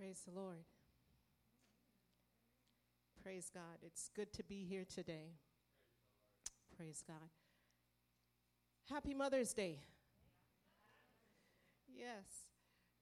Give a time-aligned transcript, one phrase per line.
[0.00, 0.64] Praise the Lord.
[3.22, 3.82] Praise God.
[3.82, 5.34] It's good to be here today.
[6.74, 7.28] Praise God.
[8.88, 9.80] Happy Mother's Day.
[11.94, 12.46] Yes.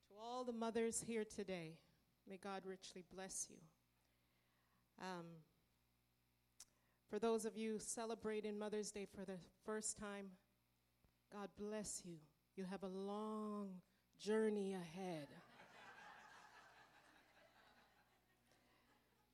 [0.08, 1.78] To all the mothers here today,
[2.28, 3.58] may God richly bless you.
[5.00, 5.26] Um,
[7.08, 10.30] for those of you celebrating Mother's Day for the first time,
[11.32, 12.16] God bless you.
[12.56, 13.68] You have a long
[14.18, 15.28] journey ahead.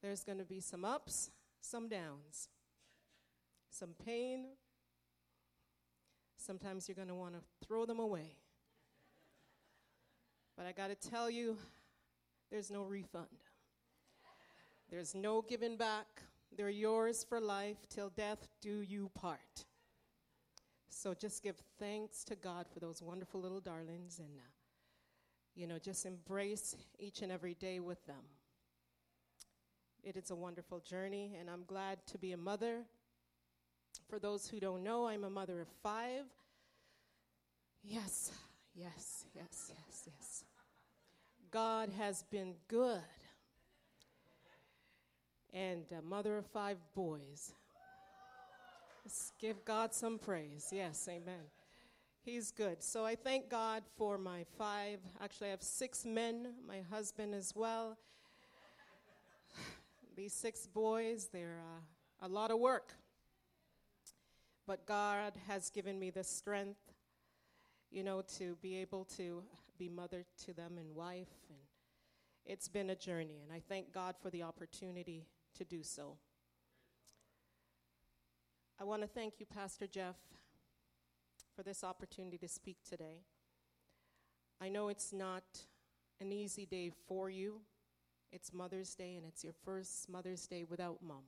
[0.04, 1.30] There's going to be some ups,
[1.62, 2.50] some downs,
[3.70, 4.48] some pain.
[6.36, 8.36] Sometimes you're going to want to throw them away.
[10.58, 11.56] But I got to tell you,
[12.50, 13.28] there's no refund.
[14.90, 16.20] There's no giving back.
[16.54, 19.64] They're yours for life till death do you part.
[20.90, 24.50] So just give thanks to God for those wonderful little darlings and, uh,
[25.54, 28.24] you know, just embrace each and every day with them.
[30.04, 32.82] It is a wonderful journey, and I'm glad to be a mother.
[34.10, 36.24] For those who don't know, I'm a mother of five.
[37.82, 38.30] Yes,
[38.74, 40.44] yes, yes, yes, yes.
[41.50, 43.00] God has been good.
[45.54, 47.54] And a mother of five boys.
[49.06, 50.68] Let's give God some praise.
[50.70, 51.44] Yes, amen.
[52.20, 52.82] He's good.
[52.82, 57.54] So I thank God for my five, actually, I have six men, my husband as
[57.56, 57.96] well.
[60.16, 62.94] These six boys, they're uh, a lot of work.
[64.66, 66.80] But God has given me the strength,
[67.90, 69.42] you know, to be able to
[69.76, 71.34] be mother to them and wife.
[71.48, 71.58] And
[72.46, 75.26] it's been a journey, and I thank God for the opportunity
[75.58, 76.16] to do so.
[78.80, 80.16] I want to thank you, Pastor Jeff,
[81.56, 83.22] for this opportunity to speak today.
[84.60, 85.44] I know it's not
[86.20, 87.60] an easy day for you.
[88.34, 91.22] It's Mother's Day, and it's your first Mother's Day without mom.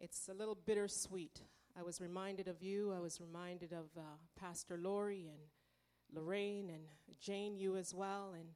[0.00, 1.40] It's a little bittersweet.
[1.78, 2.92] I was reminded of you.
[2.92, 5.38] I was reminded of uh, Pastor Lori and
[6.12, 6.82] Lorraine and
[7.20, 8.48] Jane, you as well, and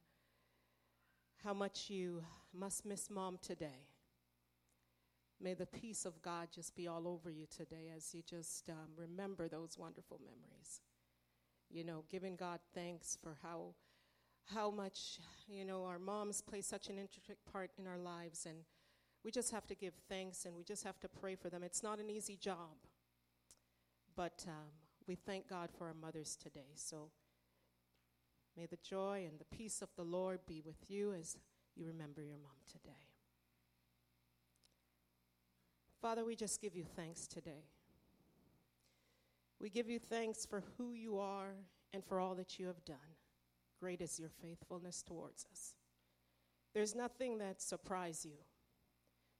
[1.45, 2.23] how much you
[2.53, 3.87] must miss mom today.
[5.39, 8.89] May the peace of God just be all over you today as you just um,
[8.97, 10.81] remember those wonderful memories.
[11.69, 13.75] You know, giving God thanks for how
[14.53, 18.57] how much, you know, our moms play such an intricate part in our lives, and
[19.23, 21.63] we just have to give thanks and we just have to pray for them.
[21.63, 22.77] It's not an easy job,
[24.15, 24.69] but um,
[25.07, 26.71] we thank God for our mothers today.
[26.75, 27.09] So
[28.55, 31.37] may the joy and the peace of the Lord be with you as
[31.75, 32.95] you remember your mom today.
[36.01, 37.65] Father, we just give you thanks today.
[39.59, 41.55] We give you thanks for who you are
[41.93, 43.18] and for all that you have done.
[43.79, 45.73] Great is your faithfulness towards us.
[46.73, 48.37] There's nothing that surprises you.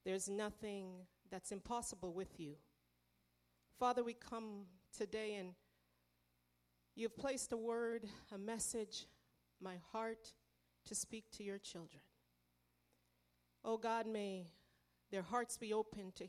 [0.05, 0.87] There's nothing
[1.29, 2.55] that's impossible with you.
[3.77, 4.65] Father, we come
[4.97, 5.53] today and
[6.95, 9.07] you've placed a word, a message,
[9.61, 10.33] my heart
[10.85, 12.01] to speak to your children.
[13.63, 14.47] Oh God, may
[15.11, 16.25] their hearts be open to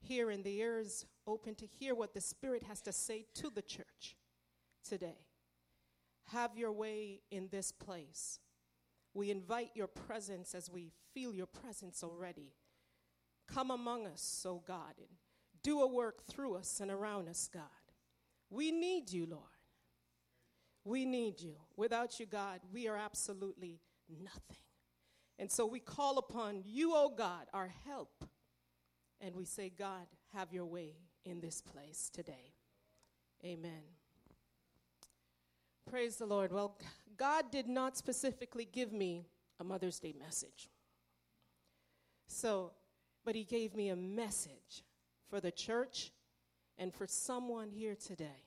[0.00, 3.62] hear and the ears open to hear what the Spirit has to say to the
[3.62, 4.16] church
[4.86, 5.18] today.
[6.30, 8.38] Have your way in this place.
[9.14, 12.54] We invite your presence as we feel your presence already.
[13.46, 15.08] Come among us, O God, and
[15.62, 17.62] do a work through us and around us, God.
[18.50, 19.42] We need you, Lord.
[20.84, 21.56] We need you.
[21.76, 24.56] Without you, God, we are absolutely nothing.
[25.38, 28.24] And so we call upon you, O God, our help.
[29.20, 32.54] And we say, God, have your way in this place today.
[33.44, 34.01] Amen.
[35.88, 36.52] Praise the Lord.
[36.52, 36.76] Well,
[37.16, 39.26] God did not specifically give me
[39.60, 40.68] a Mother's Day message.
[42.26, 42.72] So,
[43.24, 44.84] but He gave me a message
[45.28, 46.12] for the church
[46.78, 48.44] and for someone here today.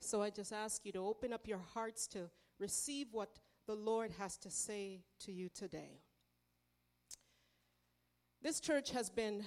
[0.00, 4.12] So I just ask you to open up your hearts to receive what the Lord
[4.18, 6.02] has to say to you today.
[8.42, 9.44] This church has been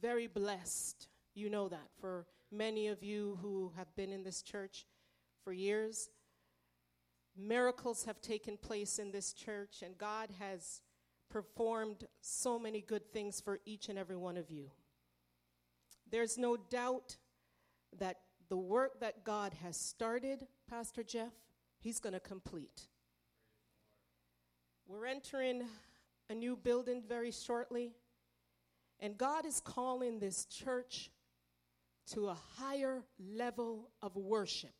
[0.00, 1.08] very blessed.
[1.34, 4.86] You know that for many of you who have been in this church
[5.48, 6.10] for years.
[7.34, 10.82] Miracles have taken place in this church, and God has
[11.30, 14.70] performed so many good things for each and every one of you.
[16.10, 17.16] There's no doubt
[17.98, 18.18] that
[18.50, 21.32] the work that God has started, Pastor Jeff,
[21.80, 22.82] He's going to complete.
[24.86, 25.62] We're entering
[26.28, 27.94] a new building very shortly,
[29.00, 31.10] and God is calling this church
[32.08, 34.74] to a higher level of worship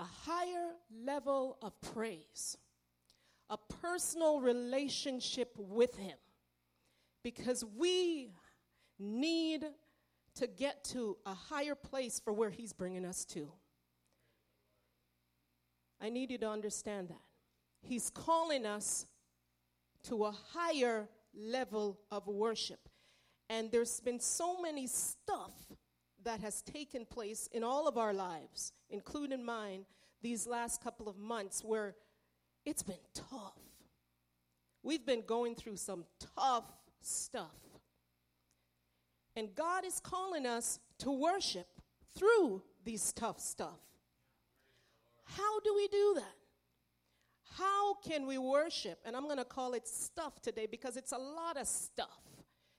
[0.00, 0.70] a higher
[1.04, 2.56] level of praise.
[3.50, 6.16] a personal relationship with Him
[7.24, 8.30] because we
[8.96, 9.64] need
[10.36, 13.50] to get to a higher place for where He's bringing us to.
[16.00, 17.20] I need you to understand that.
[17.82, 19.06] He's calling us
[20.04, 22.88] to a higher level of worship.
[23.48, 25.52] And there's been so many stuff
[26.24, 29.84] that has taken place in all of our lives, including mine,
[30.22, 31.94] these last couple of months where
[32.64, 33.58] it's been tough.
[34.82, 36.04] We've been going through some
[36.36, 36.64] tough
[37.00, 37.54] stuff.
[39.36, 41.66] And God is calling us to worship
[42.14, 43.80] through these tough stuff.
[45.24, 46.34] How do we do that?
[47.56, 48.98] How can we worship?
[49.04, 52.20] And I'm going to call it stuff today because it's a lot of stuff.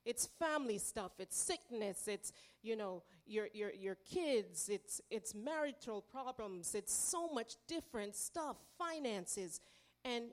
[0.06, 2.34] It's family stuff, it's sickness, it's,
[2.64, 8.58] you know, your, your, your kids, it's, it's marital problems, it's so much different stuff,
[8.80, 9.60] finances.
[10.04, 10.26] And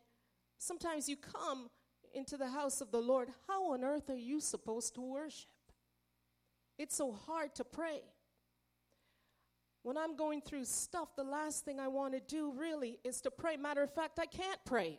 [0.56, 1.68] sometimes you come
[2.14, 5.50] into the house of the Lord, how on earth are you supposed to worship?
[6.78, 8.00] It's so hard to pray.
[9.82, 13.30] When I'm going through stuff, the last thing I want to do really is to
[13.30, 13.56] pray.
[13.56, 14.98] Matter of fact, I can't pray.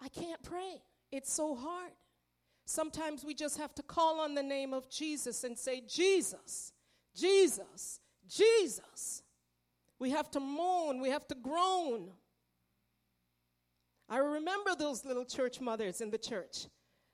[0.00, 0.82] I can't pray.
[1.10, 1.92] It's so hard.
[2.64, 6.72] Sometimes we just have to call on the name of Jesus and say, Jesus,
[7.14, 9.22] Jesus, Jesus.
[9.98, 12.10] We have to moan, we have to groan.
[14.08, 16.66] I remember those little church mothers in the church.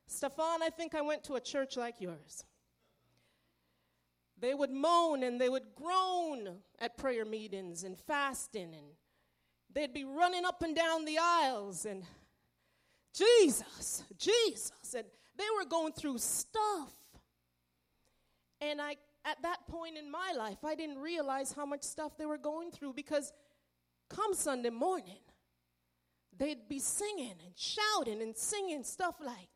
[0.07, 2.43] Stefan, I think I went to a church like yours.
[4.39, 8.87] They would moan and they would groan at prayer meetings and fasting, and
[9.73, 12.03] they'd be running up and down the aisles and
[13.13, 14.95] Jesus, Jesus.
[14.95, 15.05] And
[15.39, 16.93] they were going through stuff.
[18.61, 22.27] And I, at that point in my life, I didn't realize how much stuff they
[22.27, 23.33] were going through because
[24.09, 25.21] come Sunday morning,
[26.37, 29.49] they'd be singing and shouting and singing stuff like,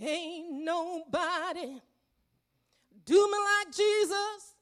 [0.00, 1.80] Ain't nobody
[3.08, 4.54] do me like Jesus.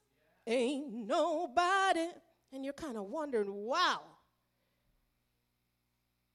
[0.46, 2.08] Ain't nobody.
[2.52, 4.00] And you're kind of wondering, wow.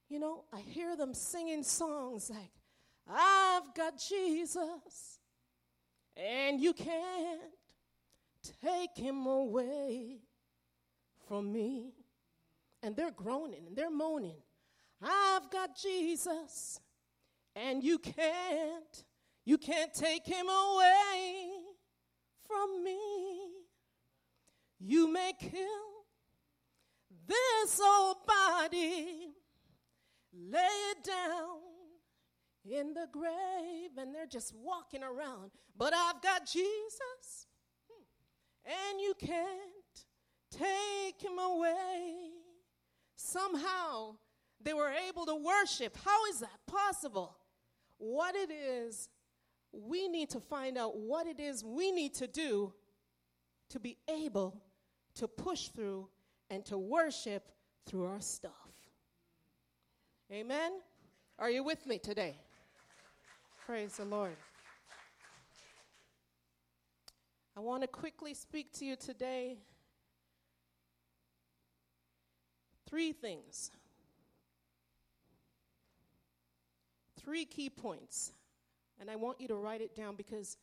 [0.09, 2.51] You know, I hear them singing songs like,
[3.07, 5.19] I've got Jesus,
[6.15, 7.42] and you can't
[8.63, 10.19] take him away
[11.27, 11.94] from me.
[12.83, 14.42] And they're groaning and they're moaning.
[15.01, 16.80] I've got Jesus,
[17.56, 19.06] and you can't,
[19.45, 21.50] you can't take him away
[22.48, 23.00] from me.
[24.80, 26.06] You may kill
[27.27, 29.33] this old body,
[30.33, 31.71] lay it down
[32.66, 35.52] in the grave, and they're just walking around.
[35.78, 37.48] But I've got Jesus,
[37.90, 38.04] hmm,
[38.66, 40.06] and you can't
[40.52, 42.30] take him away.
[43.16, 44.16] Somehow
[44.63, 45.98] they were able to worship.
[46.04, 47.38] How is that possible?
[47.98, 49.10] What it is
[49.72, 52.74] we need to find out what it is we need to do
[53.69, 54.62] to be able
[55.16, 56.10] to push through
[56.50, 57.52] and to worship
[57.86, 58.52] through our stuff.
[60.31, 60.74] Amen?
[61.40, 62.36] Are you with me today?
[63.72, 64.36] Praise the Lord.
[67.56, 69.60] I want to quickly speak to you today.
[72.90, 73.72] Three things.
[77.24, 78.34] Three key points
[79.00, 80.58] and I want you to write it down because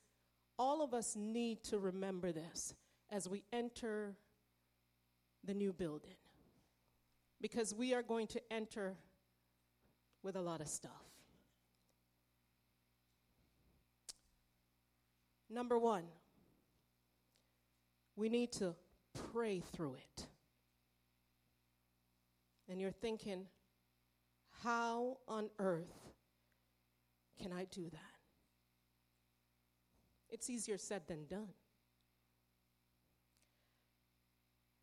[0.59, 2.75] all of us need to remember this
[3.11, 4.17] as we enter
[5.45, 6.17] the new building.
[7.41, 8.99] Because we are going to enter
[10.23, 11.08] with a lot of stuff.
[15.51, 16.05] Number one,
[18.17, 18.75] we need to
[19.33, 20.27] pray through it.
[22.69, 23.47] And you're thinking,
[24.63, 26.13] how on earth
[27.41, 28.19] can I do that?
[30.31, 31.49] It's easier said than done.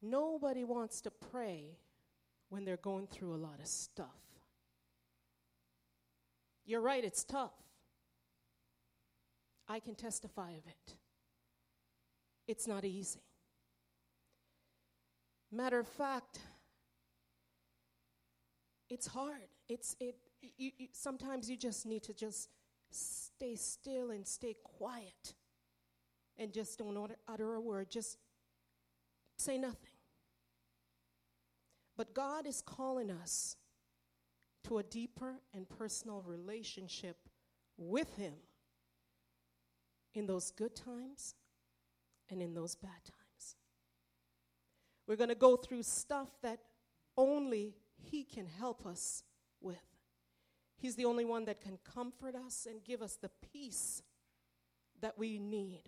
[0.01, 1.77] Nobody wants to pray
[2.50, 4.07] when they're going through a lot of stuff.
[6.65, 7.53] You're right, it's tough.
[9.67, 10.95] I can testify of it.
[12.48, 13.22] It's not easy.
[15.51, 16.39] Matter of fact,
[18.89, 19.50] it's hard.
[19.67, 20.17] It's it.
[20.57, 22.50] You, you, sometimes you just need to just
[22.91, 25.34] stay still and stay quiet
[26.38, 27.89] and just don't utter a word.
[27.89, 28.17] Just
[29.38, 29.89] say nothing.
[31.98, 33.55] But God is calling us
[34.65, 37.17] to a deeper and personal relationship
[37.77, 38.34] with Him
[40.15, 41.36] in those good times
[42.29, 43.55] and in those bad times.
[45.07, 46.60] We're going to go through stuff that
[47.17, 49.24] only He can help us
[49.62, 49.77] with.
[50.77, 54.01] He's the only one that can comfort us and give us the peace
[55.01, 55.84] that we need.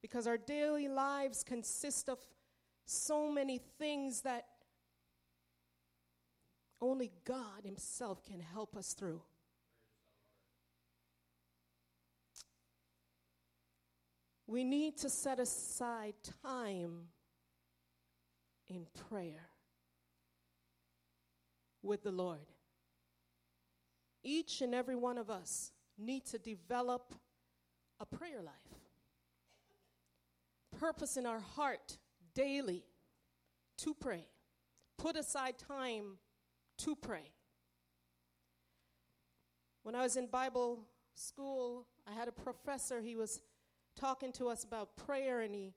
[0.00, 2.18] Because our daily lives consist of
[2.86, 4.46] so many things that
[6.80, 9.22] only God Himself can help us through.
[14.46, 17.08] We need to set aside time
[18.68, 19.48] in prayer
[21.82, 22.52] with the Lord.
[24.22, 27.14] Each and every one of us need to develop
[28.00, 28.54] a prayer life.
[30.78, 31.98] Purpose in our heart
[32.34, 32.84] daily
[33.78, 34.26] to pray.
[34.98, 36.18] Put aside time
[36.78, 37.32] to pray.
[39.82, 40.80] When I was in Bible
[41.14, 43.40] school, I had a professor, he was
[43.96, 45.74] talking to us about prayer, and he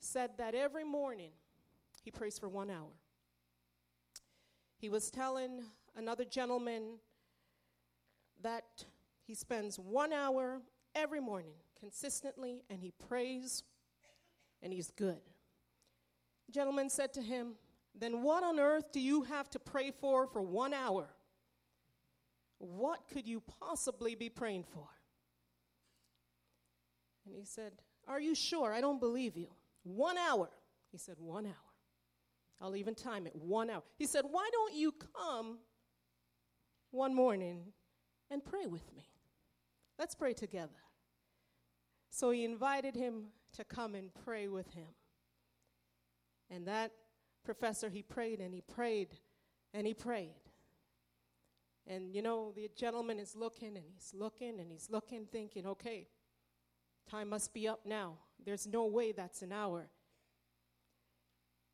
[0.00, 1.30] said that every morning
[2.02, 2.92] he prays for one hour.
[4.78, 5.64] He was telling
[5.96, 6.98] another gentleman
[8.42, 8.84] that
[9.26, 10.60] he spends one hour
[10.94, 13.64] every morning consistently and he prays
[14.62, 15.20] and he's good.
[16.46, 17.54] The gentleman said to him,
[17.94, 21.08] Then what on earth do you have to pray for for one hour?
[22.58, 24.88] What could you possibly be praying for?
[27.38, 27.72] He said,
[28.08, 28.72] Are you sure?
[28.72, 29.48] I don't believe you.
[29.84, 30.50] One hour.
[30.90, 31.54] He said, One hour.
[32.60, 33.36] I'll even time it.
[33.36, 33.82] One hour.
[33.96, 35.58] He said, Why don't you come
[36.90, 37.72] one morning
[38.30, 39.06] and pray with me?
[39.98, 40.72] Let's pray together.
[42.10, 44.88] So he invited him to come and pray with him.
[46.50, 46.90] And that
[47.44, 49.14] professor, he prayed and he prayed
[49.72, 50.34] and he prayed.
[51.86, 56.08] And you know, the gentleman is looking and he's looking and he's looking, thinking, okay,
[57.08, 58.14] time must be up now.
[58.44, 59.88] There's no way that's an hour.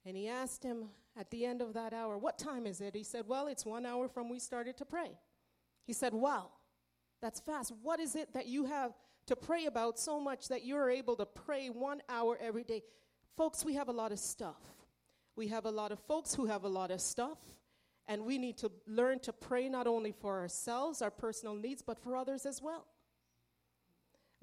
[0.06, 0.86] And he asked him
[1.16, 2.94] at the end of that hour, What time is it?
[2.94, 5.18] He said, Well, it's one hour from we started to pray.
[5.86, 6.50] He said, Wow,
[7.22, 7.72] that's fast.
[7.82, 8.92] What is it that you have
[9.26, 12.82] to pray about so much that you're able to pray one hour every day?
[13.36, 14.60] Folks, we have a lot of stuff.
[15.36, 17.38] We have a lot of folks who have a lot of stuff.
[18.06, 21.98] And we need to learn to pray not only for ourselves, our personal needs, but
[21.98, 22.86] for others as well.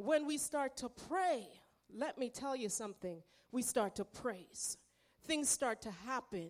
[0.03, 1.47] When we start to pray,
[1.93, 4.79] let me tell you something, we start to praise.
[5.27, 6.49] Things start to happen.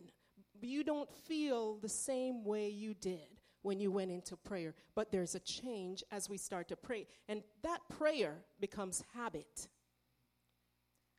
[0.62, 5.36] You don't feel the same way you did when you went into prayer, but there's
[5.36, 7.08] a change as we start to pray.
[7.27, 9.67] And that prayer becomes habit.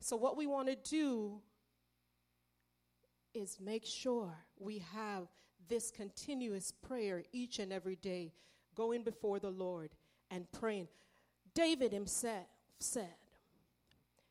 [0.00, 1.38] So, what we want to do
[3.34, 5.26] is make sure we have
[5.68, 8.32] this continuous prayer each and every day,
[8.74, 9.90] going before the Lord
[10.30, 10.88] and praying.
[11.54, 12.46] David himself
[12.78, 13.14] said,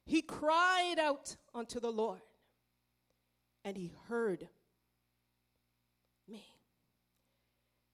[0.06, 2.22] He cried out unto the Lord,
[3.64, 4.48] and he heard
[6.28, 6.46] me.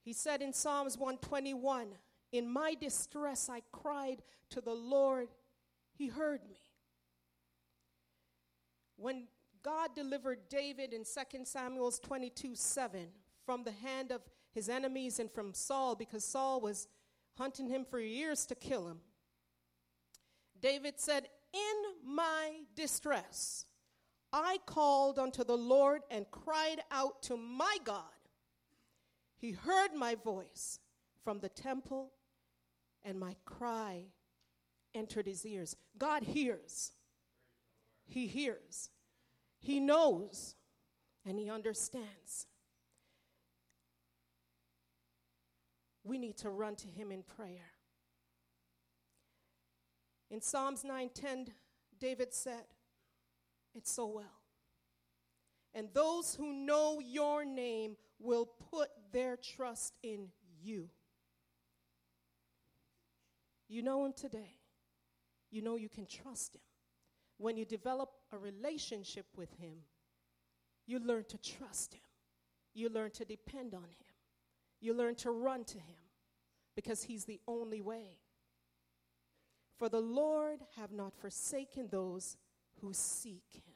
[0.03, 1.87] He said in Psalms 121,
[2.31, 5.27] In my distress I cried to the Lord,
[5.95, 6.61] he heard me.
[8.95, 9.27] When
[9.63, 13.07] God delivered David in 2 Samuel 22 7
[13.45, 14.21] from the hand of
[14.53, 16.87] his enemies and from Saul because Saul was
[17.37, 18.99] hunting him for years to kill him.
[20.61, 23.65] David said, In my distress,
[24.33, 28.03] I called unto the Lord and cried out to my God.
[29.37, 30.79] He heard my voice
[31.23, 32.11] from the temple,
[33.03, 34.05] and my cry
[34.95, 35.75] entered his ears.
[35.97, 36.91] God hears.
[38.05, 38.89] He hears.
[39.59, 40.55] He knows
[41.27, 42.47] and He understands.
[46.03, 47.73] We need to run to Him in prayer.
[50.29, 51.53] In Psalms 9:10,
[51.99, 52.65] David said,
[53.73, 54.41] It's so well.
[55.73, 60.31] And those who know your name will put their trust in
[60.61, 60.89] you.
[63.67, 64.57] You know him today.
[65.51, 66.61] You know you can trust him.
[67.37, 69.83] When you develop a relationship with Him,
[70.85, 72.01] you learn to trust Him.
[72.73, 74.07] You learn to depend on Him.
[74.81, 75.97] You learn to run to Him
[76.75, 78.19] because He's the only way.
[79.77, 82.37] For the Lord have not forsaken those
[82.81, 83.73] who seek Him.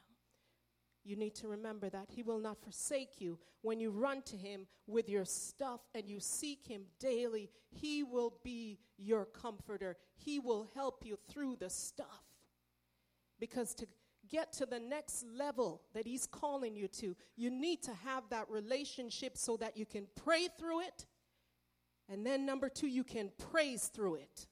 [1.04, 3.40] You need to remember that He will not forsake you.
[3.62, 8.34] When you run to Him with your stuff and you seek Him daily, He will
[8.44, 9.98] be your comforter.
[10.16, 12.24] He will help you through the stuff.
[13.40, 13.88] Because to
[14.30, 18.50] get to the next level that He's calling you to, you need to have that
[18.50, 21.06] relationship so that you can pray through it.
[22.10, 24.48] And then, number two, you can praise through it.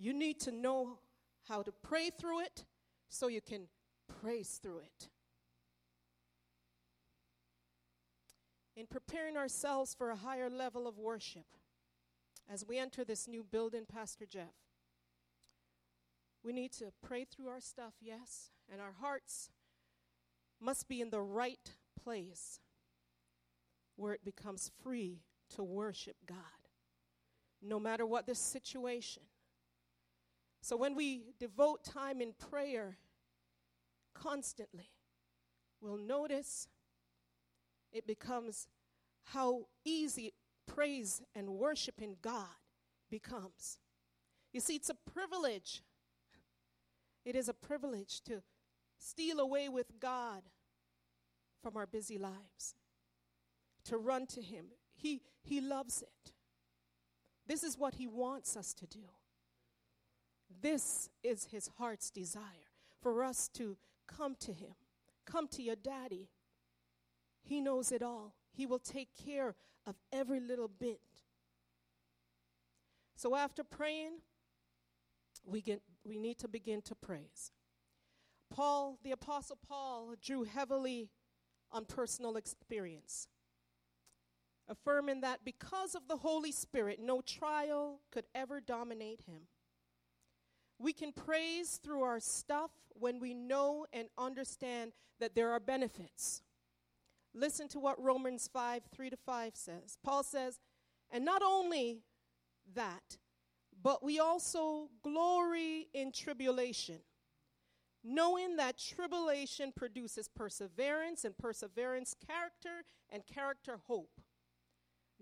[0.00, 0.98] You need to know
[1.46, 2.64] how to pray through it
[3.08, 3.68] so you can
[4.08, 5.08] praise through it.
[8.80, 11.44] in preparing ourselves for a higher level of worship,
[12.50, 14.54] as we enter this new building, Pastor Jeff,
[16.42, 19.50] we need to pray through our stuff, yes, and our hearts
[20.58, 22.58] must be in the right place
[23.96, 25.20] where it becomes free
[25.54, 26.38] to worship God,
[27.60, 29.24] no matter what the situation.
[30.60, 32.98] So when we devote time in prayer
[34.14, 34.90] constantly,
[35.80, 36.68] we'll notice
[37.92, 38.68] it becomes
[39.24, 40.32] how easy
[40.66, 42.46] praise and worship in God
[43.10, 43.78] becomes.
[44.52, 45.82] You see, it's a privilege.
[47.24, 48.42] It is a privilege to
[48.98, 50.42] steal away with God
[51.62, 52.74] from our busy lives,
[53.84, 54.66] to run to Him.
[54.94, 56.32] He, he loves it.
[57.46, 59.08] This is what He wants us to do.
[60.62, 62.42] This is His heart's desire
[63.02, 63.76] for us to
[64.06, 64.74] come to Him,
[65.24, 66.28] come to your daddy.
[67.42, 68.34] He knows it all.
[68.52, 69.54] He will take care
[69.86, 71.00] of every little bit.
[73.16, 74.18] So after praying,
[75.44, 77.52] we, get, we need to begin to praise.
[78.50, 81.10] Paul, the Apostle Paul, drew heavily
[81.72, 83.28] on personal experience,
[84.68, 89.42] affirming that because of the Holy Spirit, no trial could ever dominate him.
[90.80, 96.40] We can praise through our stuff when we know and understand that there are benefits.
[97.34, 99.98] Listen to what Romans 5 3 to 5 says.
[100.02, 100.58] Paul says,
[101.10, 101.98] And not only
[102.74, 103.18] that,
[103.82, 107.00] but we also glory in tribulation,
[108.02, 114.22] knowing that tribulation produces perseverance, and perseverance, character, and character, hope.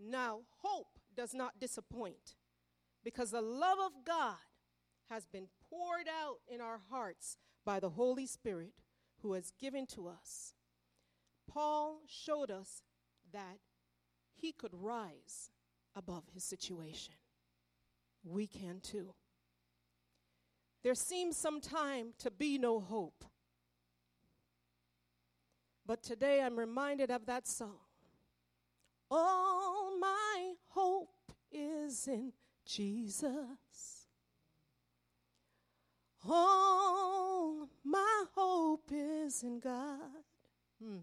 [0.01, 2.37] Now, hope does not disappoint,
[3.03, 4.37] because the love of God
[5.11, 8.73] has been poured out in our hearts by the Holy Spirit
[9.23, 10.55] who has given to us.
[11.51, 12.83] Paul showed us
[13.33, 13.59] that
[14.35, 15.51] he could rise
[15.97, 17.15] above his situation.
[18.25, 19.15] We can too.
[20.85, 23.25] There seems sometime to be no hope.
[25.85, 27.79] But today I'm reminded of that song.
[29.11, 32.33] All my hope is in
[32.67, 33.98] Jesus.
[36.27, 40.25] All my hope is in God.
[40.83, 40.99] Hmm.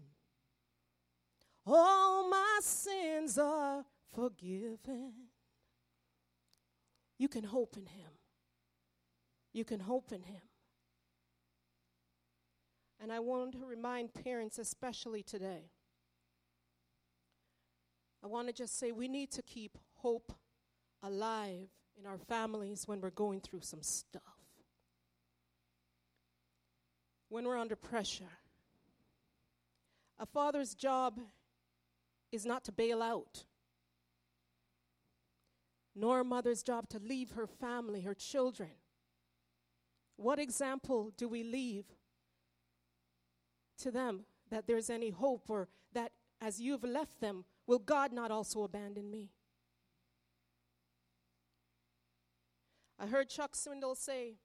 [1.66, 5.12] All my sins are forgiven.
[7.18, 8.10] You can hope in Him.
[9.52, 10.42] You can hope in Him.
[13.00, 15.70] And I want to remind parents, especially today,
[18.22, 20.32] I want to just say we need to keep hope
[21.02, 24.35] alive in our families when we're going through some stuff.
[27.28, 28.38] When we're under pressure.
[30.18, 31.20] A father's job
[32.32, 33.44] is not to bail out,
[35.94, 38.70] nor a mother's job to leave her family, her children.
[40.16, 41.84] What example do we leave
[43.78, 48.30] to them that there's any hope or that as you've left them, will God not
[48.30, 49.32] also abandon me?
[52.98, 54.36] I heard Chuck Swindoll say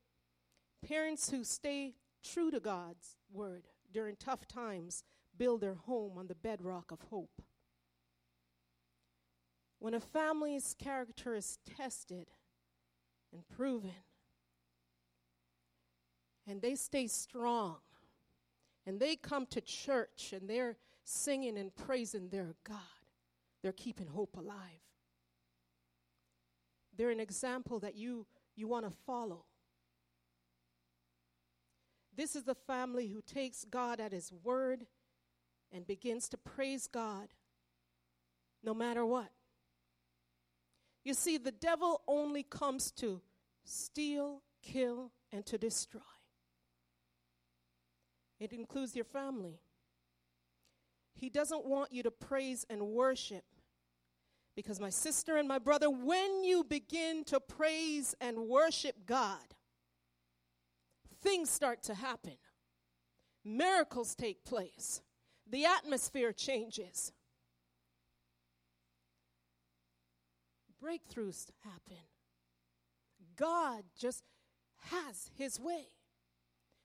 [0.85, 5.03] parents who stay true to God's word during tough times
[5.37, 7.41] build their home on the bedrock of hope.
[9.79, 12.27] When a family's character is tested
[13.33, 13.91] and proven,
[16.47, 17.77] and they stay strong,
[18.85, 22.77] and they come to church and they're singing and praising their God,
[23.61, 24.55] they're keeping hope alive.
[26.97, 29.45] They're an example that you, you want to follow.
[32.21, 34.85] This is the family who takes God at His word
[35.71, 37.29] and begins to praise God
[38.63, 39.31] no matter what.
[41.03, 43.21] You see, the devil only comes to
[43.63, 45.99] steal, kill, and to destroy.
[48.39, 49.59] It includes your family.
[51.15, 53.45] He doesn't want you to praise and worship.
[54.55, 59.55] Because, my sister and my brother, when you begin to praise and worship God,
[61.21, 62.37] things start to happen.
[63.43, 65.01] Miracles take place.
[65.49, 67.11] The atmosphere changes.
[70.81, 72.03] breakthroughs happen.
[73.37, 74.23] God just
[74.89, 75.87] has his way.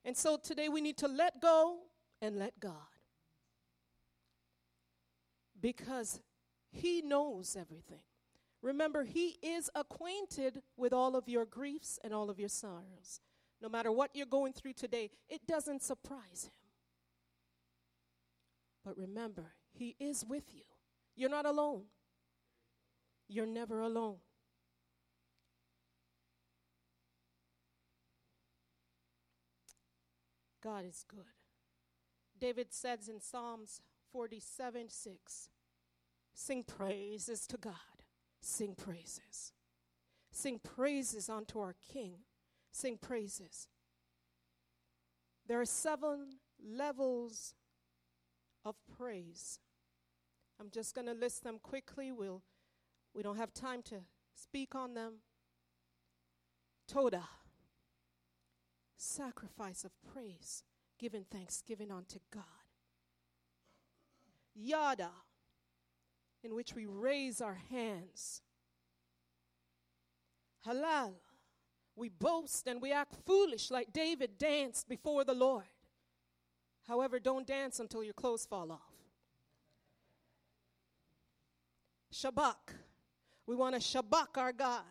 [0.05, 1.79] And so today we need to let go
[2.21, 2.73] and let God.
[5.61, 6.21] Because
[6.71, 8.03] he knows everything.
[8.63, 13.21] Remember, he is acquainted with all of your griefs and all of your sorrows.
[13.61, 16.53] No matter what you're going through today, it doesn't surprise him.
[18.85, 20.63] But remember, he is with you.
[21.17, 21.85] You're not alone.
[23.29, 24.19] You're never alone.
[30.63, 31.25] God is good.
[32.39, 33.81] David says in Psalms
[34.13, 35.49] 47 6,
[36.35, 37.73] Sing praises to God,
[38.41, 39.53] sing praises.
[40.31, 42.19] Sing praises unto our King,
[42.77, 43.69] sing praises.
[45.49, 47.55] There are seven levels
[48.65, 49.61] of praise.
[50.61, 52.13] I'm just going to list them quickly.
[52.13, 52.43] We'll,
[53.15, 53.97] we don't have time to
[54.35, 55.15] speak on them.
[56.87, 57.25] Toda,
[58.97, 60.63] sacrifice of praise,
[60.99, 62.45] giving thanksgiving unto God.
[64.55, 65.11] Yada,
[66.45, 68.43] in which we raise our hands.
[70.67, 71.15] Halal,
[71.97, 75.65] we boast and we act foolish like David danced before the Lord.
[76.87, 78.81] However, don't dance until your clothes fall off.
[82.13, 82.75] Shabak,
[83.47, 84.83] we want to shabak our God.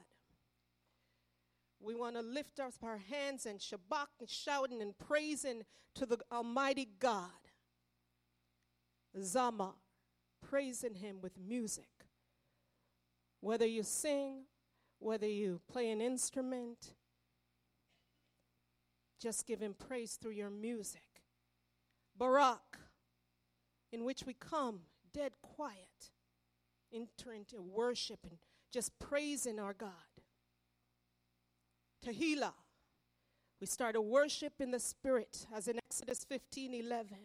[1.80, 5.64] We want to lift up our hands and shabak and shouting and praising
[5.96, 7.30] to the Almighty God.
[9.22, 9.76] Zama,
[10.50, 11.88] praising Him with music.
[13.40, 14.46] Whether you sing,
[15.06, 16.96] whether you play an instrument,
[19.22, 21.22] just give Him praise through your music.
[22.18, 22.80] Barak,
[23.92, 24.80] in which we come
[25.14, 26.10] dead quiet,
[26.92, 28.40] enter into worship and
[28.72, 29.92] just praising our God.
[32.04, 32.54] Tehillah.
[33.62, 37.18] We start a worship in the Spirit, as in Exodus 15 11.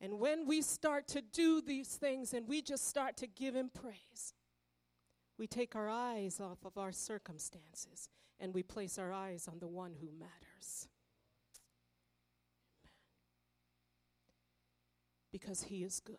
[0.00, 3.70] And when we start to do these things and we just start to give Him
[3.72, 4.34] praise,
[5.38, 8.08] we take our eyes off of our circumstances
[8.40, 10.88] and we place our eyes on the one who matters.
[15.30, 16.16] Because He is good.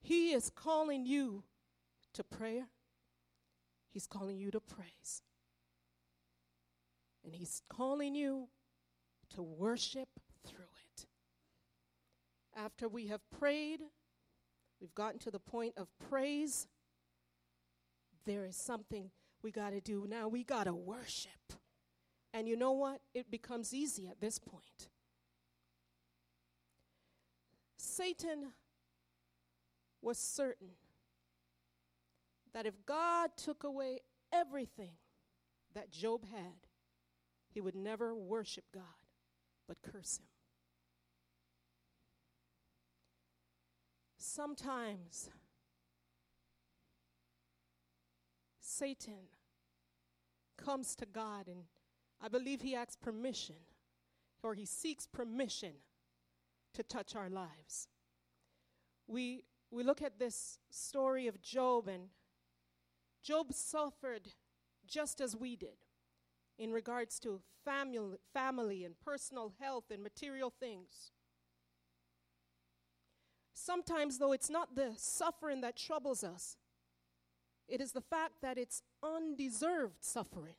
[0.00, 1.44] He is calling you
[2.14, 2.68] to prayer,
[3.90, 5.22] He's calling you to praise.
[7.24, 8.48] And He's calling you
[9.34, 10.08] to worship
[10.46, 10.64] through
[10.94, 11.06] it.
[12.56, 13.80] After we have prayed,
[14.80, 16.66] we've gotten to the point of praise.
[18.28, 19.10] There is something
[19.42, 20.28] we got to do now.
[20.28, 21.54] We got to worship.
[22.34, 23.00] And you know what?
[23.14, 24.88] It becomes easy at this point.
[27.78, 28.48] Satan
[30.02, 30.72] was certain
[32.52, 34.92] that if God took away everything
[35.74, 36.66] that Job had,
[37.48, 38.82] he would never worship God,
[39.66, 40.26] but curse him.
[44.18, 45.30] Sometimes
[48.78, 49.26] Satan
[50.56, 51.64] comes to God and
[52.20, 53.56] I believe he asks permission
[54.42, 55.72] or he seeks permission
[56.74, 57.88] to touch our lives.
[59.08, 62.04] We, we look at this story of Job, and
[63.22, 64.28] Job suffered
[64.86, 65.78] just as we did
[66.58, 71.10] in regards to family, family and personal health and material things.
[73.54, 76.56] Sometimes, though, it's not the suffering that troubles us,
[77.68, 80.54] it is the fact that it's undeserved suffering.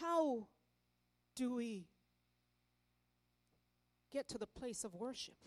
[0.00, 0.48] How
[1.34, 1.86] do we
[4.12, 5.38] get to the place of worship?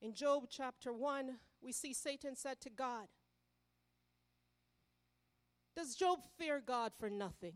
[0.00, 3.08] In Job chapter 1, we see Satan said to God,
[5.74, 7.54] does Job fear God for nothing?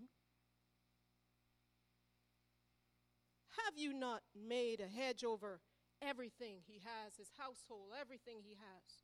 [3.64, 5.60] Have you not made a hedge over
[6.02, 9.02] everything he has, his household, everything he has,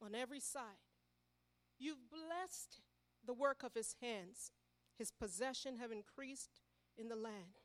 [0.00, 0.84] on every side?
[1.78, 2.80] You've blessed
[3.26, 4.52] the work of his hands.
[4.96, 6.60] His possession have increased
[6.96, 7.58] in the land.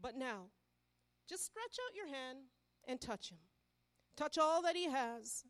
[0.00, 0.46] But now,
[1.28, 2.38] just stretch out your hand
[2.86, 3.38] and touch him.
[4.16, 5.44] Touch all that he has.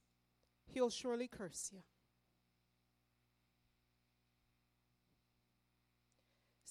[0.67, 1.81] He'll surely curse you.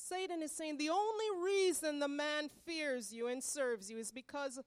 [0.10, 4.60] Satan is saying the only reason the man fears you and serves you is because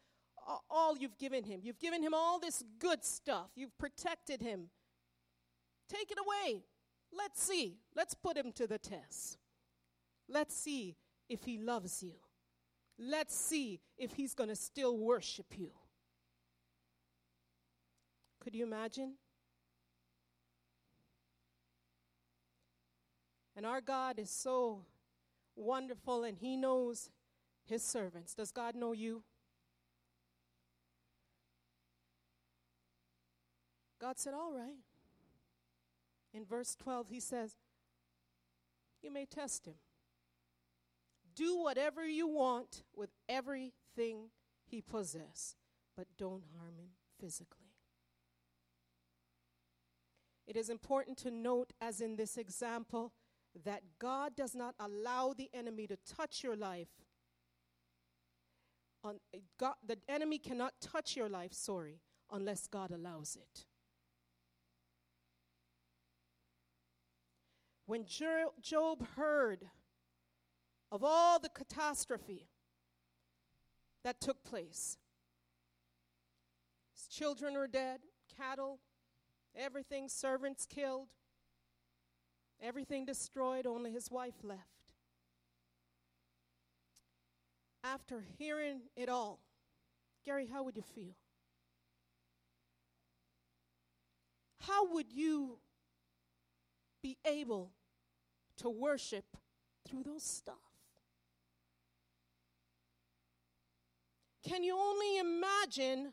[0.70, 1.60] all you've given him.
[1.62, 4.70] You've given him all this good stuff, you've protected him.
[5.88, 6.64] Take it away.
[7.12, 7.78] Let's see.
[7.94, 9.38] Let's put him to the test.
[10.28, 10.96] Let's see
[11.28, 12.14] if he loves you.
[12.98, 15.70] Let's see if he's going to still worship you.
[18.40, 19.14] Could you imagine?
[23.54, 24.80] And our God is so
[25.56, 27.10] wonderful and he knows
[27.64, 28.34] his servants.
[28.34, 29.22] Does God know you?
[34.00, 34.76] God said, All right.
[36.32, 37.56] In verse 12, he says,
[39.02, 39.74] You may test him.
[41.34, 44.30] Do whatever you want with everything
[44.64, 45.56] he possesses,
[45.96, 46.90] but don't harm him
[47.20, 47.66] physically.
[50.46, 53.12] It is important to note, as in this example,
[53.64, 56.88] that God does not allow the enemy to touch your life.
[59.02, 59.18] On,
[59.58, 62.00] God, the enemy cannot touch your life, sorry,
[62.32, 63.66] unless God allows it.
[67.86, 69.66] When Job heard
[70.90, 72.48] of all the catastrophe
[74.02, 74.98] that took place,
[76.92, 78.00] his children were dead,
[78.36, 78.80] cattle,
[79.54, 81.08] everything, servants killed,
[82.62, 84.60] everything destroyed, only his wife left.
[87.84, 89.40] After hearing it all,
[90.24, 91.14] Gary, how would you feel?
[94.60, 95.58] How would you
[97.02, 97.70] be able
[98.56, 99.24] to worship
[99.88, 100.56] through those stuff?
[104.42, 106.12] Can you only imagine,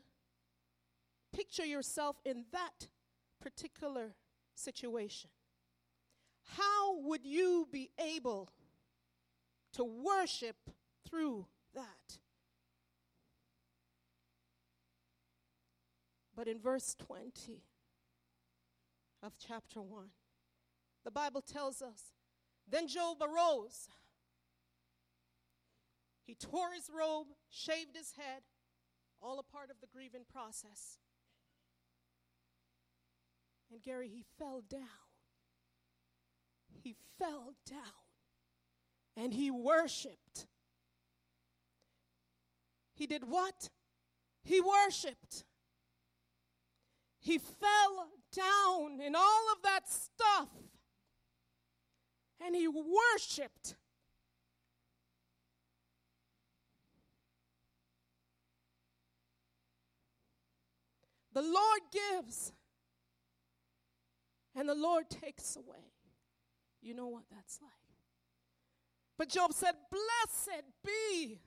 [1.32, 2.88] picture yourself in that
[3.40, 4.14] particular
[4.54, 5.30] situation?
[6.56, 8.50] How would you be able
[9.72, 10.56] to worship
[11.08, 12.18] through that?
[16.36, 17.62] But in verse 20
[19.22, 20.06] of chapter 1,
[21.04, 22.12] the Bible tells us
[22.68, 23.88] Then Job arose.
[26.24, 28.42] He tore his robe, shaved his head,
[29.20, 30.98] all a part of the grieving process.
[33.70, 35.03] And Gary, he fell down.
[36.82, 37.78] He fell down
[39.16, 40.46] and he worshiped.
[42.94, 43.70] He did what?
[44.42, 45.44] He worshiped.
[47.20, 50.48] He fell down in all of that stuff
[52.44, 53.76] and he worshiped.
[61.32, 62.52] The Lord gives
[64.54, 65.90] and the Lord takes away.
[66.84, 67.70] You know what that's like.
[69.16, 71.40] But Job said, Blessed be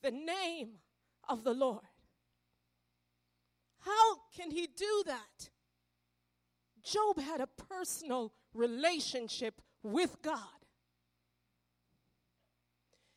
[0.00, 0.78] the name
[1.28, 1.82] of the Lord.
[3.80, 5.50] How can he do that?
[6.84, 10.38] Job had a personal relationship with God.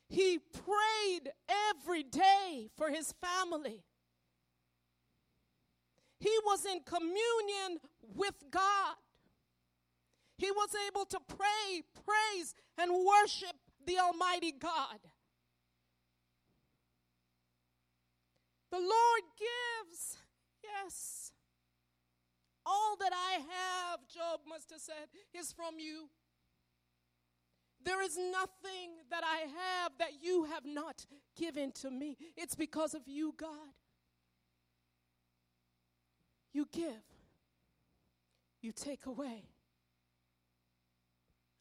[0.08, 1.30] He prayed
[1.70, 3.84] every day for his family.
[6.18, 7.80] He was in communion
[8.16, 8.96] with God.
[10.40, 13.54] He was able to pray, praise, and worship
[13.86, 14.98] the Almighty God.
[18.70, 20.16] The Lord gives,
[20.64, 21.32] yes.
[22.64, 26.08] All that I have, Job must have said, is from you.
[27.84, 31.04] There is nothing that I have that you have not
[31.36, 32.16] given to me.
[32.34, 33.74] It's because of you, God.
[36.54, 37.04] You give,
[38.62, 39.44] you take away.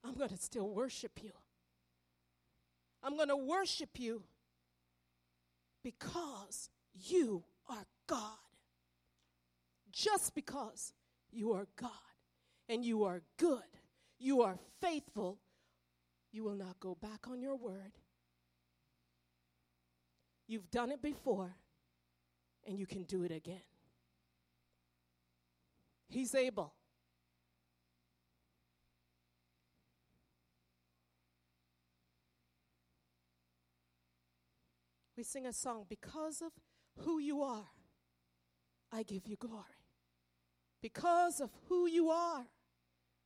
[0.10, 1.32] I'm going to still worship you.
[3.04, 4.24] I'm going to worship you
[5.84, 6.72] because
[7.08, 8.40] you are God.
[9.92, 10.94] Just because
[11.32, 11.92] you are God
[12.68, 13.62] and you are good,
[14.18, 15.38] you are faithful,
[16.32, 17.92] you will not go back on your word.
[20.48, 21.54] You've done it before
[22.66, 23.62] and you can do it again.
[26.08, 26.74] He's able.
[35.20, 36.54] We sing a song, Because of
[37.04, 37.68] who you are,
[38.90, 39.66] I give you glory.
[40.82, 42.46] Because of who you are,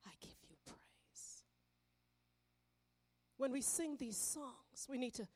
[0.04, 1.44] I give you praise.
[3.36, 5.28] When we sing these songs, we need to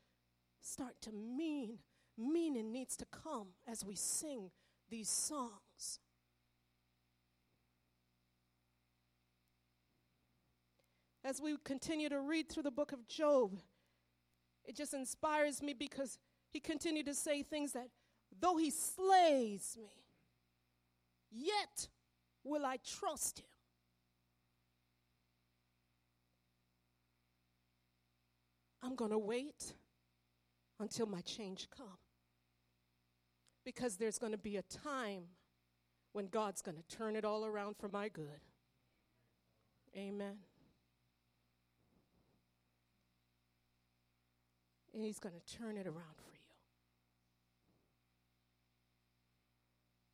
[0.60, 1.78] start to mean,
[2.16, 4.50] meaning needs to come as we sing
[4.90, 6.00] these songs.
[11.22, 13.60] As we continue to read through the book of Job,
[14.64, 16.18] it just inspires me because
[16.50, 17.88] he continued to say things that,
[18.40, 19.92] though he slays me,
[21.30, 21.88] yet
[22.44, 23.44] will I trust him.
[28.82, 29.74] I'm going to wait
[30.80, 31.98] until my change come.
[33.64, 35.24] Because there's going to be a time
[36.12, 38.40] when God's going to turn it all around for my good.
[39.96, 40.38] Amen.
[44.94, 46.27] And he's going to turn it around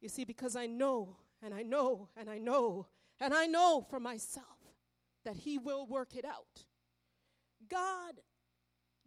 [0.04, 2.88] You see, because I know, and I know, and I know,
[3.18, 4.46] and I know for myself
[5.24, 6.66] that He will work it out.
[7.70, 8.20] God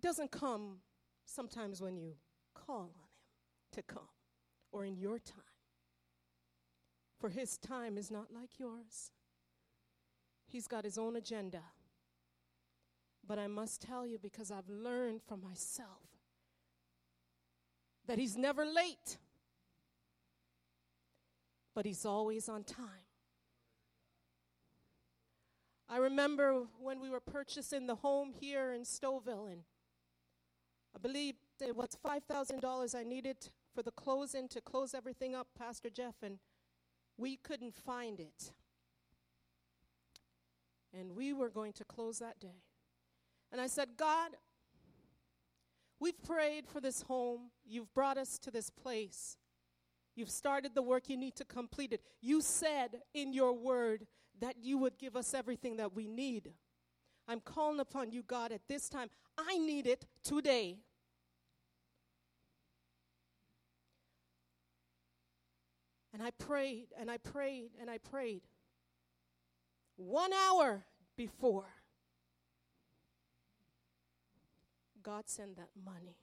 [0.01, 0.77] doesn't come
[1.23, 2.15] sometimes when you
[2.55, 4.09] call on Him, to come
[4.71, 5.43] or in your time.
[7.19, 9.11] For his time is not like yours.
[10.47, 11.61] He's got his own agenda.
[13.27, 16.07] But I must tell you, because I've learned from myself,
[18.07, 19.17] that he's never late,
[21.77, 23.05] but he's always on time.
[25.87, 29.61] I remember when we were purchasing the home here in Stouffville, and
[30.95, 35.91] I believe it was $5,000 I needed for the closing to close everything up, Pastor
[35.91, 36.39] Jeff, and
[37.15, 38.53] we couldn't find it.
[40.91, 42.63] And we were going to close that day.
[43.51, 44.31] And I said, God,
[45.99, 47.51] we've prayed for this home.
[47.63, 49.37] You've brought us to this place.
[50.17, 52.01] You've started the work, you need to complete it.
[52.21, 54.07] You said in your word
[54.41, 56.53] that you would give us everything that we need.
[57.27, 59.09] I'm calling upon you, God, at this time.
[59.37, 60.79] I need it today.
[66.11, 68.41] And I prayed and I prayed and I prayed.
[69.97, 70.83] One hour
[71.15, 71.67] before,
[75.03, 76.17] God sent that money.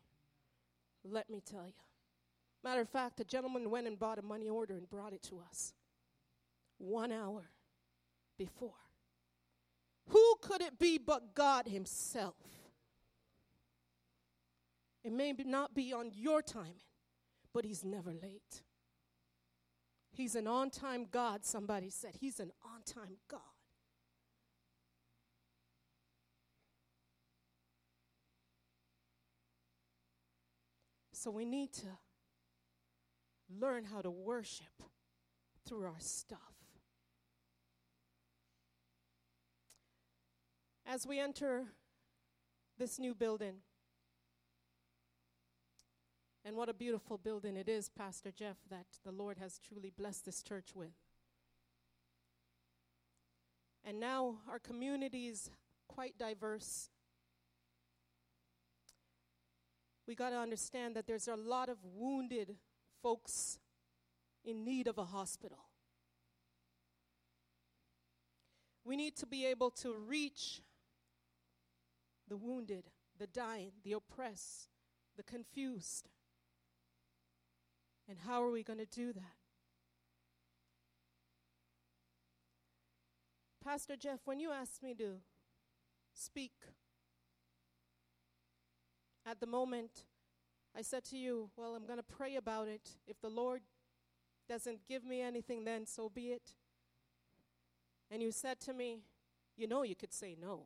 [1.04, 1.93] Let me tell you.
[2.64, 5.38] Matter of fact, a gentleman went and bought a money order and brought it to
[5.46, 5.74] us.
[6.78, 7.50] One hour
[8.38, 8.70] before.
[10.08, 12.36] Who could it be but God Himself?
[15.04, 16.80] It may not be on your timing,
[17.52, 18.62] but He's never late.
[20.10, 22.12] He's an on time God, somebody said.
[22.18, 23.40] He's an on time God.
[31.12, 31.86] So we need to
[33.60, 34.82] learn how to worship
[35.66, 36.38] through our stuff.
[40.86, 41.64] As we enter
[42.78, 43.54] this new building,
[46.44, 50.26] and what a beautiful building it is, Pastor Jeff, that the Lord has truly blessed
[50.26, 50.92] this church with.
[53.82, 55.50] And now our community is
[55.88, 56.90] quite diverse.
[60.06, 62.56] We got to understand that there's a lot of wounded
[63.04, 63.58] folks
[64.46, 65.58] in need of a hospital.
[68.82, 70.62] We need to be able to reach
[72.26, 72.84] the wounded,
[73.18, 74.70] the dying, the oppressed,
[75.18, 76.08] the confused.
[78.08, 79.36] And how are we going to do that?
[83.62, 85.16] Pastor Jeff, when you asked me to
[86.14, 86.52] speak,
[89.26, 90.04] at the moment,
[90.76, 92.90] I said to you, Well, I'm going to pray about it.
[93.06, 93.62] If the Lord
[94.48, 96.50] doesn't give me anything, then so be it.
[98.10, 99.00] And you said to me,
[99.56, 100.64] You know, you could say no.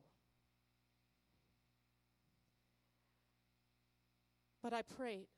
[4.62, 5.28] But I prayed.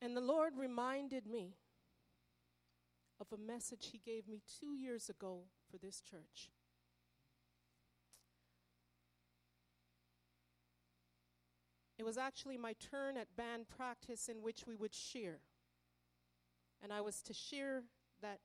[0.00, 1.56] And the Lord reminded me
[3.18, 6.50] of a message He gave me two years ago for this church.
[11.98, 15.40] It was actually my turn at band practice in which we would share.
[16.82, 17.84] And I was to share
[18.20, 18.40] that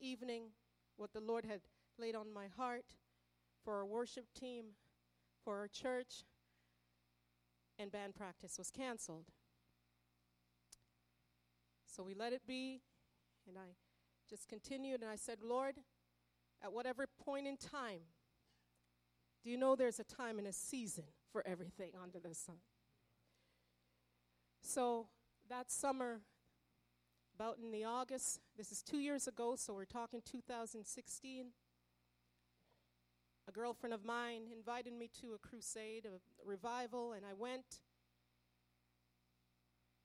[0.00, 0.44] evening
[0.96, 1.60] what the Lord had
[1.98, 2.84] laid on my heart
[3.64, 4.66] for our worship team,
[5.44, 6.24] for our church,
[7.78, 9.26] and band practice was canceled.
[11.86, 12.80] So we let it be,
[13.48, 13.74] and I
[14.30, 15.76] just continued, and I said, Lord,
[16.62, 18.00] at whatever point in time,
[19.42, 22.56] do you know there's a time and a season for everything under the sun?
[24.62, 25.08] So
[25.50, 26.20] that summer,
[27.34, 31.46] about in the August, this is two years ago, so we're talking 2016.
[33.48, 37.80] A girlfriend of mine invited me to a crusade, a revival, and I went.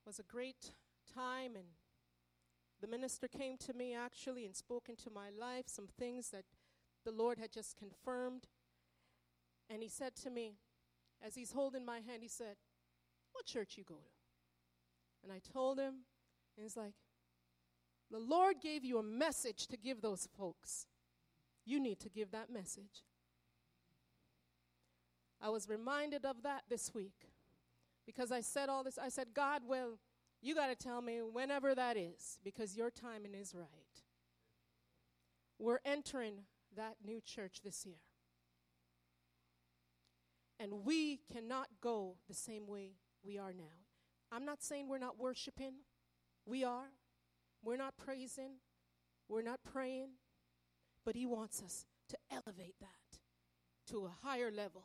[0.04, 0.72] It was a great
[1.14, 1.68] time, and
[2.82, 6.46] the minister came to me actually and spoke into my life some things that
[7.06, 8.48] the Lord had just confirmed.
[9.70, 10.56] And he said to me,
[11.26, 12.56] as he's holding my hand, he said,
[13.34, 14.17] What church you go to?
[15.28, 15.94] And I told him,
[16.56, 16.94] and he's like,
[18.10, 20.88] The Lord gave you a message to give those folks.
[21.66, 23.04] You need to give that message.
[25.42, 27.30] I was reminded of that this week
[28.06, 28.98] because I said all this.
[28.98, 30.00] I said, God, well,
[30.42, 33.68] you got to tell me whenever that is because your timing is right.
[35.60, 36.36] We're entering
[36.78, 37.98] that new church this year.
[40.58, 42.94] And we cannot go the same way
[43.26, 43.87] we are now.
[44.32, 45.74] I'm not saying we're not worshiping,
[46.46, 46.92] we are.
[47.64, 48.52] We're not praising,
[49.28, 50.10] we're not praying,
[51.04, 53.20] but He wants us to elevate that
[53.92, 54.84] to a higher level.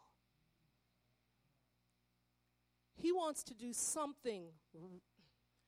[2.96, 4.46] He wants to do something,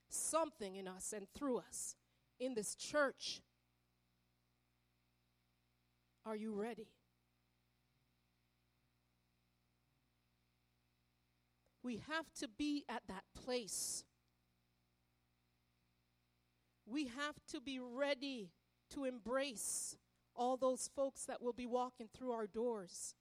[0.08, 1.94] something in us and through us
[2.38, 3.42] in this church.
[6.24, 6.88] Are you ready?
[11.84, 14.04] We have to be at that place.
[16.86, 18.50] We have to be ready
[18.94, 19.96] to embrace
[20.34, 23.14] all those folks that will be walking through our doors.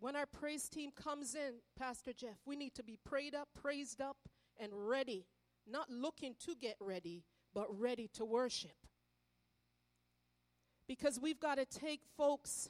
[0.00, 4.00] When our praise team comes in, Pastor Jeff, we need to be prayed up, praised
[4.00, 4.16] up,
[4.58, 5.26] and ready.
[5.66, 8.76] Not looking to get ready, but ready to worship.
[10.86, 12.68] Because we've got to take folks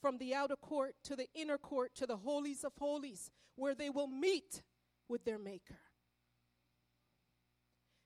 [0.00, 3.90] from the outer court to the inner court to the holies of holies, where they
[3.90, 4.62] will meet
[5.08, 5.78] with their Maker.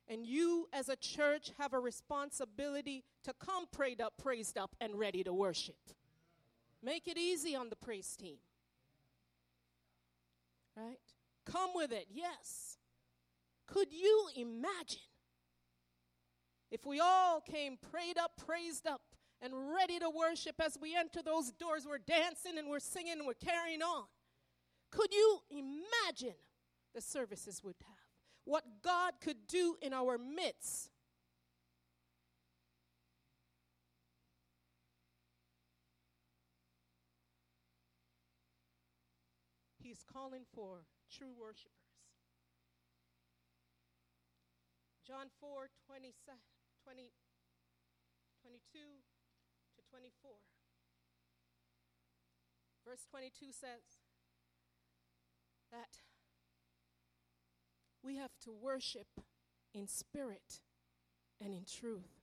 [0.09, 4.99] And you, as a church, have a responsibility to come prayed up, praised up, and
[4.99, 5.77] ready to worship.
[6.83, 8.37] Make it easy on the praise team.
[10.77, 10.99] Right?
[11.47, 12.79] Come with it, yes.
[13.67, 15.01] Could you imagine
[16.71, 19.03] if we all came prayed up, praised up,
[19.43, 21.85] and ready to worship as we enter those doors?
[21.87, 24.05] We're dancing and we're singing and we're carrying on.
[24.91, 26.37] Could you imagine
[26.95, 27.97] the services would have?
[28.45, 30.91] What God could do in our midst
[39.93, 41.77] He's calling for true worshipers.
[45.07, 46.15] John 4 20,
[46.89, 47.13] 20,
[48.41, 49.12] 22 to
[49.93, 50.31] 24.
[52.89, 54.01] Verse 22 says
[55.71, 55.99] that
[58.03, 59.07] we have to worship
[59.75, 60.61] in spirit
[61.39, 62.23] and in truth.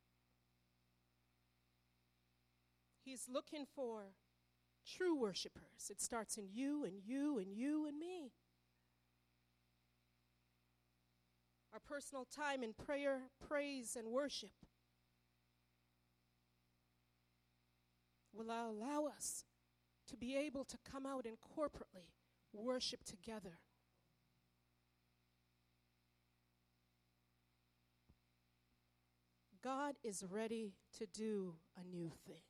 [3.05, 4.15] He's looking for
[4.85, 5.91] true worshipers.
[5.91, 8.31] It starts in you and you and you and me.
[11.71, 14.51] Our personal time in prayer, praise, and worship
[18.33, 19.45] will allow us
[20.07, 22.13] to be able to come out and corporately
[22.53, 23.59] worship together.
[29.61, 32.41] God is ready to do a new thing.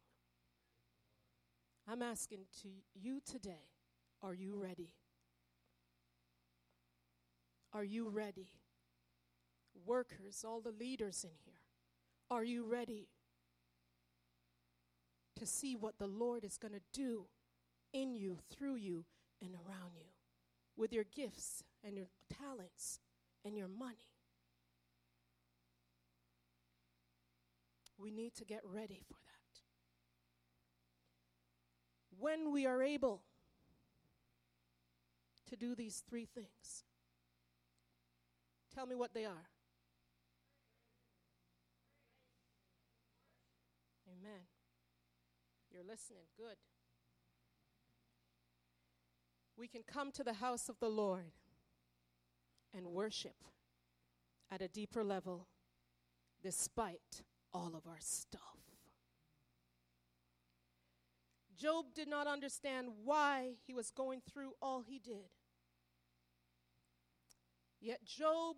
[1.88, 3.68] I'm asking to you today,
[4.22, 4.94] are you ready?
[7.74, 8.50] Are you ready?
[9.86, 11.62] Workers, all the leaders in here,
[12.30, 13.08] are you ready
[15.40, 17.26] to see what the Lord is going to do
[17.94, 19.06] in you, through you,
[19.42, 20.06] and around you
[20.76, 23.00] with your gifts and your talents
[23.44, 24.12] and your money?
[27.98, 29.40] We need to get ready for that
[32.20, 33.22] when we are able
[35.50, 36.84] to do these three things.
[38.74, 39.50] Tell me what they are.
[44.08, 44.49] Amen.
[45.80, 46.24] You're listening.
[46.38, 46.58] Good.
[49.56, 51.32] We can come to the house of the Lord
[52.76, 53.46] and worship
[54.52, 55.48] at a deeper level
[56.44, 57.24] despite
[57.54, 58.42] all of our stuff.
[61.58, 65.30] Job did not understand why he was going through all he did.
[67.80, 68.58] Yet Job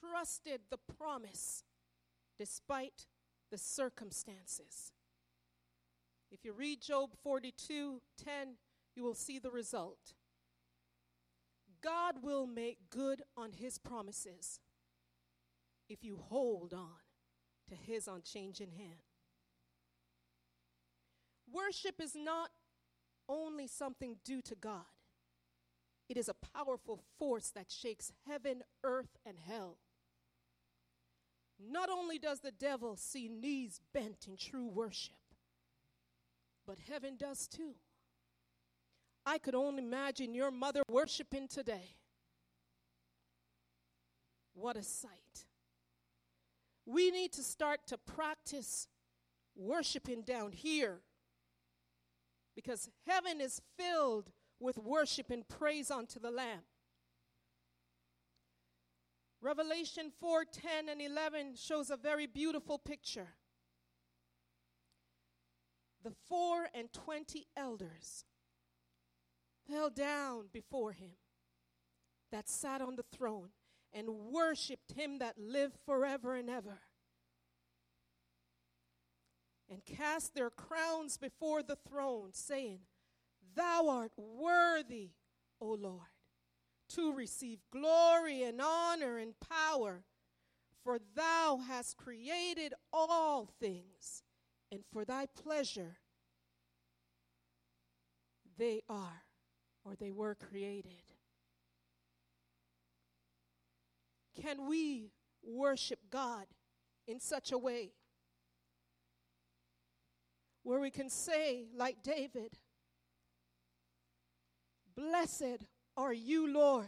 [0.00, 1.62] trusted the promise
[2.36, 3.06] despite
[3.52, 4.90] the circumstances.
[6.30, 8.56] If you read Job 42 10,
[8.94, 10.14] you will see the result.
[11.82, 14.60] God will make good on his promises
[15.88, 17.00] if you hold on
[17.68, 19.00] to his unchanging hand.
[21.50, 22.50] Worship is not
[23.28, 24.84] only something due to God,
[26.08, 29.78] it is a powerful force that shakes heaven, earth, and hell.
[31.58, 35.19] Not only does the devil see knees bent in true worship,
[36.66, 37.74] but heaven does too.
[39.26, 41.96] I could only imagine your mother worshiping today.
[44.54, 45.46] What a sight.
[46.86, 48.88] We need to start to practice
[49.56, 51.00] worshiping down here
[52.54, 56.62] because heaven is filled with worship and praise unto the Lamb.
[59.42, 63.28] Revelation 4 10 and 11 shows a very beautiful picture.
[66.02, 68.24] The four and twenty elders
[69.68, 71.12] fell down before him
[72.32, 73.50] that sat on the throne
[73.92, 76.80] and worshiped him that lived forever and ever
[79.70, 82.80] and cast their crowns before the throne, saying,
[83.54, 85.10] Thou art worthy,
[85.60, 86.08] O Lord,
[86.90, 90.02] to receive glory and honor and power,
[90.82, 94.24] for thou hast created all things,
[94.72, 95.96] and for thy pleasure
[98.58, 99.22] they are
[99.84, 101.02] or they were created.
[104.40, 105.10] Can we
[105.42, 106.46] worship God
[107.06, 107.92] in such a way
[110.62, 112.58] where we can say, like David,
[114.94, 115.64] Blessed
[115.96, 116.86] are you, Lord.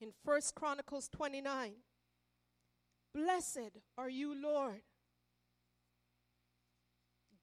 [0.00, 1.72] In First Chronicles 29,
[3.12, 4.82] Blessed are you, Lord,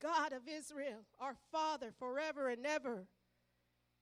[0.06, 3.08] God of Israel, our Father forever and ever.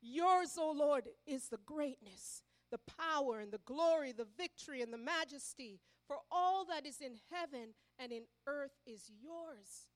[0.02, 4.98] Yours, O Lord, is the greatness, the power, and the glory, the victory, and the
[4.98, 5.80] majesty.
[6.06, 9.88] For all that is in heaven and in earth is yours.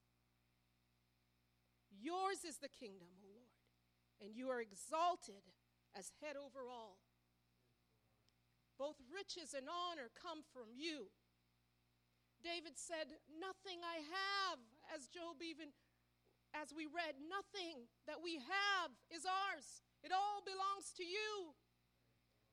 [1.92, 3.52] Yours is the kingdom, O Lord,
[4.22, 5.44] and you are exalted
[5.94, 7.00] as head over all.
[8.80, 11.12] Both riches and honor come from you.
[12.40, 14.60] David said, Nothing I have,
[14.96, 15.74] as Job even,
[16.56, 19.84] as we read, nothing that we have is ours.
[20.04, 21.56] It all belongs to you.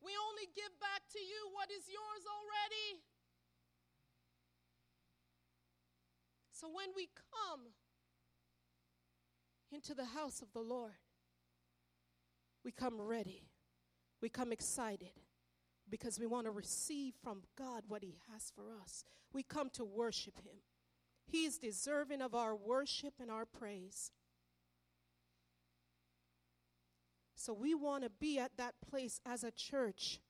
[0.03, 3.03] We only give back to you what is yours already.
[6.53, 7.73] So when we come
[9.73, 11.01] into the house of the Lord,
[12.65, 13.49] we come ready.
[14.21, 15.13] We come excited
[15.91, 19.05] because we want to receive from God what He has for us.
[19.33, 20.57] We come to worship Him.
[21.27, 24.13] He is deserving of our worship and our praise.
[27.35, 30.21] So we want to be at that place as a church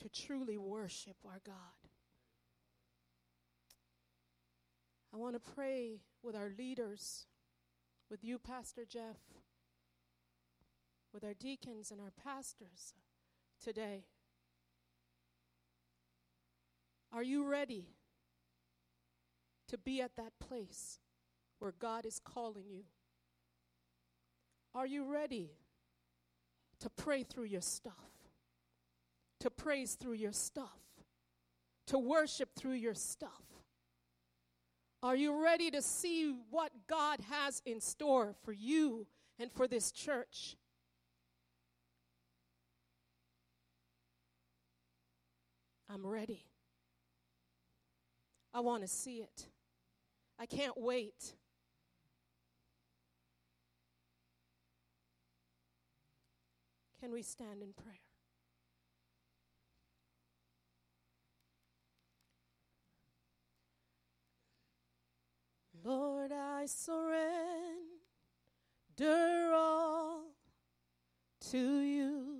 [0.00, 1.54] to truly worship our God.
[5.14, 7.26] I want to pray with our leaders,
[8.10, 9.16] with you, Pastor Jeff,
[11.14, 12.92] with our deacons and our pastors
[13.64, 14.04] today.
[17.10, 17.86] Are you ready
[19.68, 20.98] to be at that place
[21.58, 22.84] where God is calling you?
[24.74, 25.50] Are you ready
[26.80, 27.94] to pray through your stuff?
[29.40, 30.80] To praise through your stuff?
[31.88, 33.30] To worship through your stuff?
[35.02, 39.06] Are you ready to see what God has in store for you
[39.38, 40.56] and for this church?
[45.88, 46.44] I'm ready.
[48.52, 49.46] I want to see it.
[50.38, 51.34] I can't wait.
[57.00, 57.94] Can we stand in prayer?
[65.84, 67.22] Lord, I surrender
[69.54, 70.24] all
[71.50, 72.38] to you.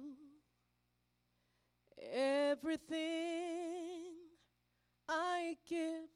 [2.12, 2.97] Everything
[5.09, 6.09] I give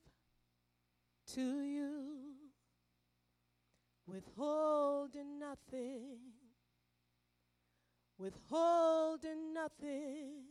[1.35, 2.35] to you,
[4.07, 6.19] withholding nothing
[8.21, 10.45] withholding nothing.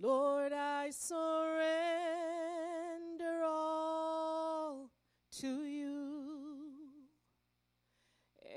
[0.00, 1.62] Lord, I surrender
[3.44, 4.90] all
[5.38, 6.72] to you.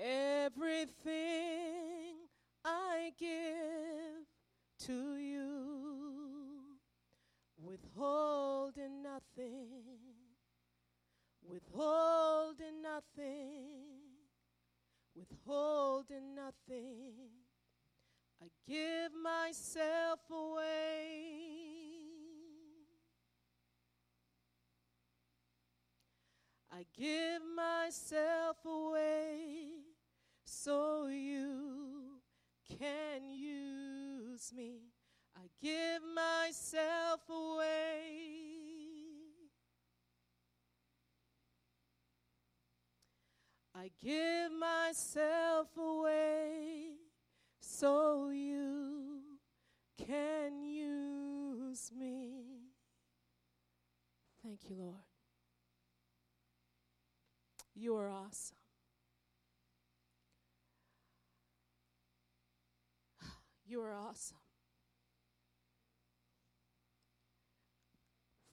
[0.03, 0.95] Everything
[2.63, 4.25] I give
[4.87, 6.79] to you,
[7.57, 10.24] withholding nothing,
[11.49, 13.67] withholding nothing,
[15.15, 17.13] withholding nothing.
[18.41, 21.45] I give myself away.
[26.71, 29.67] I give myself away
[30.43, 32.19] so you
[32.77, 34.81] can use me.
[35.37, 37.54] I give myself away.
[43.85, 46.93] I give myself away
[47.59, 49.19] so you
[49.95, 52.71] can use me.
[54.41, 55.03] Thank you, Lord.
[57.75, 58.57] You are awesome.
[63.67, 64.37] You are awesome.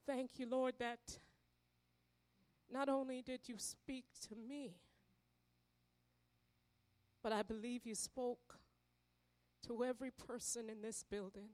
[0.06, 1.20] Thank you, Lord, that
[2.70, 4.74] not only did you speak to me,
[7.22, 8.58] but I believe you spoke
[9.66, 11.50] to every person in this building.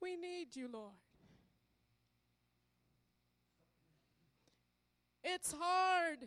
[0.00, 0.92] We need you, Lord.
[5.24, 6.18] It's hard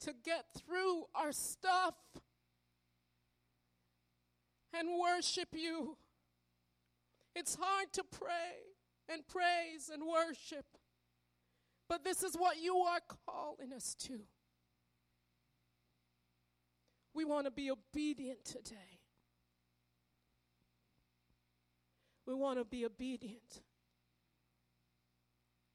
[0.00, 1.94] to get through our stuff
[4.72, 5.98] and worship you.
[7.34, 8.72] It's hard to pray
[9.12, 10.64] and praise and worship.
[11.88, 14.20] But this is what you are calling us to.
[17.16, 19.00] We want to be obedient today.
[22.26, 23.62] We want to be obedient.